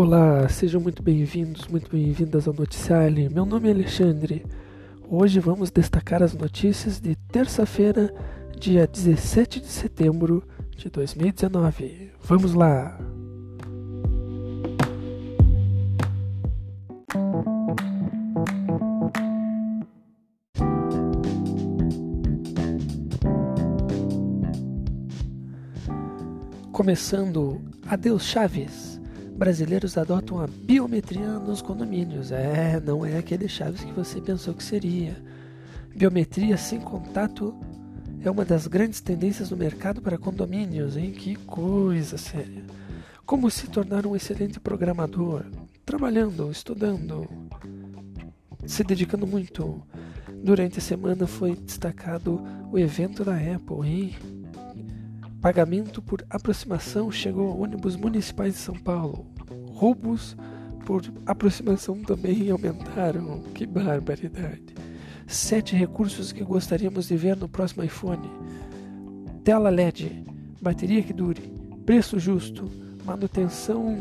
[0.00, 3.28] Olá, sejam muito bem-vindos, muito bem-vindas ao Noticiário.
[3.32, 4.46] Meu nome é Alexandre.
[5.10, 8.14] Hoje vamos destacar as notícias de terça-feira,
[8.56, 10.44] dia 17 de setembro
[10.76, 12.12] de 2019.
[12.22, 12.96] Vamos lá!
[26.70, 28.97] Começando, adeus Chaves.
[29.38, 32.32] Brasileiros adotam a biometria nos condomínios.
[32.32, 35.16] É, não é aquele Chaves que você pensou que seria.
[35.94, 37.56] Biometria sem contato
[38.20, 41.12] é uma das grandes tendências no mercado para condomínios, hein?
[41.12, 42.64] Que coisa séria.
[43.24, 45.44] Como se tornar um excelente programador?
[45.86, 47.28] Trabalhando, estudando,
[48.66, 49.80] se dedicando muito.
[50.42, 54.16] Durante a semana foi destacado o evento da Apple, hein?
[55.40, 59.24] Pagamento por aproximação chegou a ônibus municipais de São Paulo.
[59.72, 60.36] Roubos
[60.84, 63.40] por aproximação também aumentaram.
[63.54, 64.74] Que barbaridade.
[65.28, 68.28] Sete recursos que gostaríamos de ver no próximo iPhone:
[69.44, 70.24] tela LED,
[70.60, 71.42] bateria que dure,
[71.86, 72.68] preço justo,
[73.04, 73.96] manutenção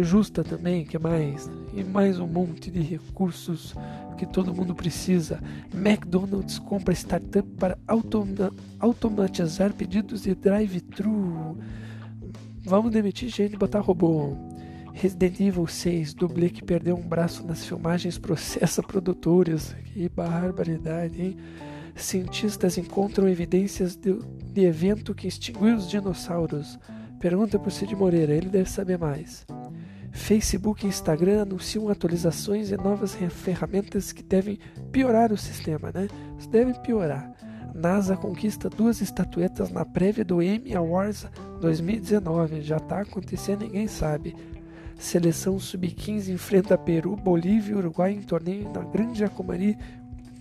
[0.00, 1.50] justa também, que mais?
[1.74, 3.74] E mais um monte de recursos
[4.16, 5.40] que todo mundo precisa.
[5.74, 11.58] McDonald's compra startup para automa automatizar pedidos de drive-thru.
[12.64, 14.36] Vamos demitir gente e botar robô.
[14.92, 19.74] Resident Evil 6, dublê que perdeu um braço nas filmagens, processa produtores.
[19.86, 21.36] Que barbaridade, hein?
[21.94, 24.18] Cientistas encontram evidências de,
[24.52, 26.78] de evento que extinguiu os dinossauros.
[27.18, 29.46] Pergunta para o Cid Moreira, ele deve saber mais.
[30.12, 34.58] Facebook e Instagram anunciam atualizações e novas ferramentas que devem
[34.92, 36.06] piorar o sistema, né?
[36.50, 37.32] Devem piorar.
[37.74, 41.26] NASA conquista duas estatuetas na prévia do Emmy Awards
[41.60, 42.60] 2019.
[42.60, 44.36] Já está acontecendo, ninguém sabe.
[44.98, 49.76] Seleção Sub-15 enfrenta Peru, Bolívia e Uruguai em torneio na Grande Jacumari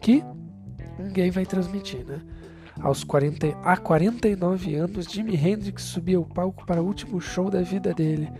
[0.00, 0.22] que
[0.98, 2.20] ninguém vai transmitir, né?
[2.80, 7.62] Aos 40, há 49 anos, Jimi Hendrix subiu ao palco para o último show da
[7.62, 8.30] vida dele.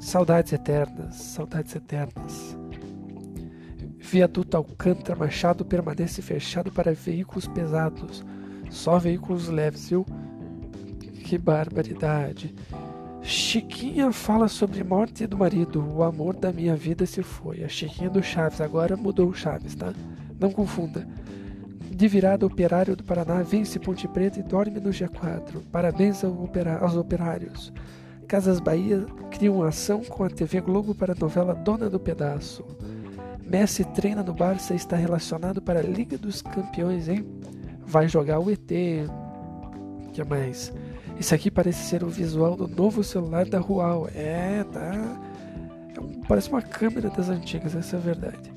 [0.00, 2.56] Saudades eternas, saudades eternas.
[3.98, 8.24] Viaduto Alcântara Machado permanece fechado para veículos pesados.
[8.70, 10.06] Só veículos leves, viu?
[11.24, 12.54] Que barbaridade.
[13.20, 15.86] Chiquinha fala sobre morte do marido.
[15.86, 17.62] O amor da minha vida se foi.
[17.62, 19.92] A Chiquinha do Chaves agora mudou o Chaves, tá?
[20.40, 21.06] Não confunda.
[21.90, 25.60] De virada, operário do Paraná vence Ponte Preta e dorme no G4.
[25.70, 27.70] Parabéns ao operá aos operários.
[28.30, 32.64] Casas Bahia criam ação com a TV Globo para a novela Dona do Pedaço.
[33.44, 37.26] Messi treina no Barça e está relacionado para a Liga dos Campeões, hein?
[37.84, 38.60] Vai jogar o ET.
[40.12, 40.72] que mais?
[41.18, 44.12] Isso aqui parece ser o visual do novo celular da Huawei.
[44.14, 45.20] É, tá.
[45.96, 48.52] É um, parece uma câmera das antigas, essa é a verdade.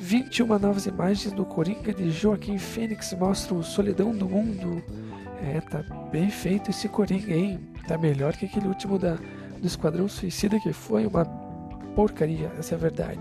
[0.00, 4.82] 21 novas imagens do Coringa de Joaquim Fênix mostram solidão do mundo.
[5.42, 7.60] É, tá bem feito esse Coringa, hein?
[7.88, 11.24] Tá melhor que aquele último da, do Esquadrão Suicida que foi uma
[11.96, 13.20] porcaria, essa é a verdade.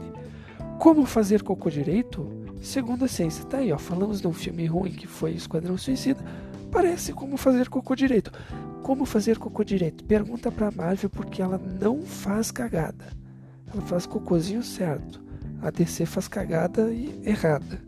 [0.77, 2.29] Como fazer cocô direito?
[2.61, 3.77] Segundo a ciência, tá aí, ó.
[3.77, 6.21] Falamos de um filme ruim que foi Esquadrão Suicida.
[6.69, 8.29] Parece como fazer cocô direito.
[8.83, 10.03] Como fazer cocô direito?
[10.03, 13.05] Pergunta pra Marvel porque ela não faz cagada.
[13.73, 15.23] Ela faz cocôzinho certo.
[15.61, 17.81] A DC faz cagada e errada.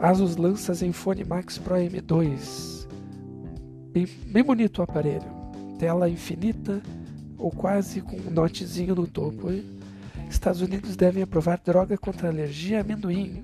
[0.00, 2.71] Asus lança Zenfone Max Pro M2.
[3.92, 5.30] Bem, bem bonito o aparelho.
[5.78, 6.80] Tela infinita
[7.36, 9.48] ou quase com um notezinho no topo.
[10.30, 13.42] Estados Unidos devem aprovar droga contra alergia a amendoim.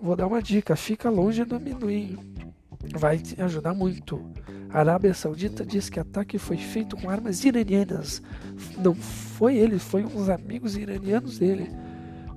[0.00, 2.16] Vou dar uma dica: fica longe do amendoim.
[2.94, 4.24] Vai te ajudar muito.
[4.70, 8.22] A Arábia Saudita diz que ataque foi feito com armas iranianas.
[8.78, 11.72] Não foi ele, foi uns amigos iranianos dele.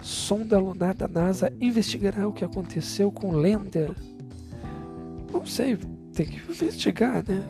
[0.02, 3.92] Sonda lunar da NASA investigará o que aconteceu com Lander.
[5.32, 5.78] Não sei,
[6.20, 7.42] tem que investigar, né?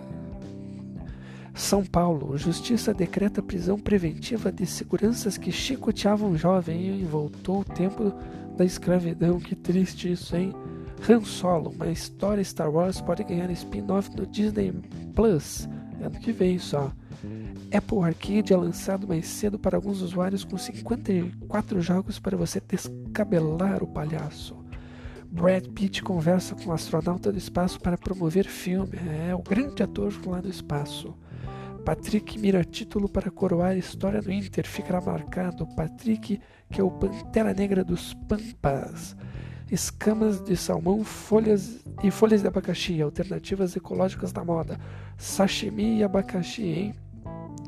[1.55, 8.13] São Paulo, Justiça decreta prisão preventiva de seguranças que chicoteavam jovem e voltou o tempo
[8.55, 9.39] da escravidão.
[9.39, 10.53] Que triste isso, hein?
[11.09, 14.71] Han Solo, uma história Star Wars pode ganhar spin-off no Disney
[15.15, 15.67] Plus
[15.99, 16.91] ano que vem só.
[17.75, 23.83] Apple Arcade é lançado mais cedo para alguns usuários com 54 jogos para você descabelar
[23.83, 24.55] o palhaço.
[25.31, 28.97] Brad Pitt conversa com um astronauta do espaço para promover filme.
[29.27, 31.15] É o grande ator lá do espaço.
[31.85, 34.67] Patrick mira título para coroar história do Inter.
[34.67, 35.67] Ficará marcado.
[35.75, 36.41] Patrick,
[36.71, 39.15] que é o Pantera Negra dos Pampas.
[39.71, 44.79] Escamas de salmão, folhas e folhas de abacaxi, alternativas ecológicas da moda.
[45.15, 46.95] Sashimi e abacaxi, hein?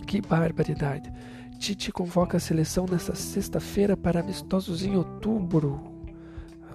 [0.07, 1.13] Que barbaridade.
[1.59, 5.90] Tite convoca a seleção nesta sexta-feira para amistosos em outubro.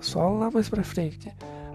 [0.01, 1.33] Só lá mais pra frente.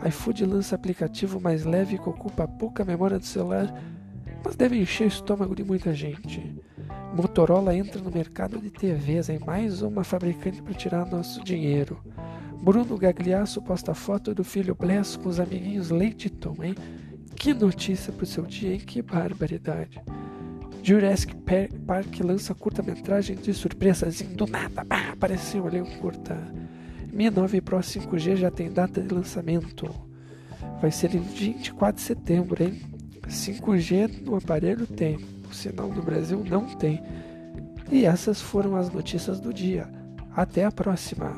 [0.07, 3.73] iFood lança aplicativo mais leve que ocupa pouca memória do celular,
[4.43, 6.55] mas deve encher o estômago de muita gente.
[7.13, 11.99] Motorola entra no mercado de TVs em mais uma fabricante para tirar nosso dinheiro.
[12.61, 16.75] Bruno Gagliasso posta foto do filho Bless com os amiguinhos Leite Tom, hein?
[17.35, 18.79] Que notícia pro seu dia, hein?
[18.79, 19.99] Que barbaridade.
[20.83, 21.35] Jurassic
[21.85, 24.83] Park lança curta-metragem de surpresazinho do nada.
[24.83, 26.37] Bah, apareceu ali um curta.
[27.11, 29.89] Mi 9 Pro 5G já tem data de lançamento.
[30.81, 32.81] Vai ser em 24 de setembro, hein?
[33.27, 35.19] 5G no aparelho tem
[35.51, 37.03] o sinal do Brasil não tem.
[37.91, 39.87] E essas foram as notícias do dia.
[40.33, 41.33] Até a próxima!